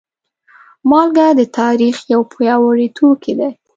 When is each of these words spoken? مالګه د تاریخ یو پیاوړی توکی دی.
مالګه 0.89 1.27
د 1.39 1.41
تاریخ 1.59 1.95
یو 2.13 2.21
پیاوړی 2.31 2.87
توکی 2.97 3.33
دی. 3.39 3.49